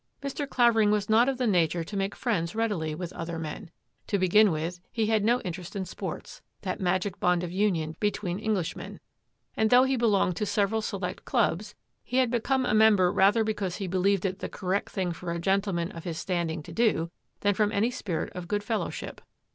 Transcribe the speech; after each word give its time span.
Mr. 0.23 0.49
Clavering 0.49 0.89
was 0.89 1.11
not 1.11 1.29
of 1.29 1.37
the 1.37 1.45
nature 1.45 1.83
to 1.83 1.95
make 1.95 2.15
friends 2.15 2.55
readily 2.55 2.95
with 2.95 3.13
other 3.13 3.37
men; 3.37 3.69
to 4.07 4.17
begin 4.17 4.49
with, 4.51 4.79
he 4.91 5.05
had 5.05 5.23
no 5.23 5.39
interest 5.41 5.75
in 5.75 5.85
sports, 5.85 6.41
that 6.61 6.79
magic 6.81 7.19
bond 7.19 7.43
of 7.43 7.51
union 7.51 7.95
between 7.99 8.39
Englishmen, 8.39 8.99
and 9.55 9.69
though 9.69 9.83
he 9.83 9.95
belonged 9.95 10.35
to 10.35 10.43
several 10.43 10.81
select 10.81 11.23
clubs, 11.23 11.75
he 12.03 12.17
had 12.17 12.31
become 12.31 12.65
a 12.65 12.73
member 12.73 13.11
rather 13.11 13.43
because 13.43 13.75
he 13.75 13.85
believed 13.85 14.25
it 14.25 14.39
the 14.39 14.49
correct 14.49 14.89
thing 14.89 15.11
for 15.11 15.31
a 15.31 15.37
gentle 15.39 15.73
man 15.73 15.91
of 15.91 16.03
his 16.03 16.17
standing 16.17 16.63
to 16.63 16.73
do 16.73 17.11
than 17.41 17.53
from 17.53 17.71
any 17.71 17.91
spirit 17.91 18.33
of 18.33 18.47
good 18.47 18.63
fellowship. 18.63 19.21